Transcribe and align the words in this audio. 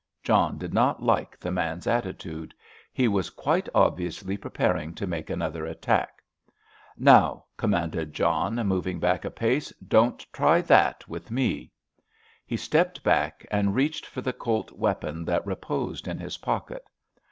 John 0.23 0.57
did 0.57 0.73
not 0.73 1.03
like 1.03 1.37
the 1.39 1.51
man's 1.51 1.85
attitude. 1.85 2.55
He 2.91 3.07
was 3.07 3.29
quite 3.29 3.69
obviously 3.75 4.35
preparing 4.35 4.95
to 4.95 5.05
make 5.05 5.29
another 5.29 5.63
attack. 5.63 6.23
"Now," 6.97 7.45
commanded 7.55 8.11
John, 8.11 8.55
moving 8.55 8.99
back 8.99 9.25
a 9.25 9.29
pace, 9.29 9.71
"don't 9.87 10.17
try 10.33 10.61
that 10.61 11.07
with 11.07 11.29
me!" 11.29 11.71
He 12.47 12.57
stepped 12.57 13.03
back 13.03 13.45
and 13.51 13.75
reached 13.75 14.07
for 14.07 14.21
the 14.21 14.33
Colt 14.33 14.71
weapon 14.71 15.23
that 15.25 15.45
reposed 15.45 16.07
in 16.07 16.17
his 16.17 16.39
pocket. 16.39 16.83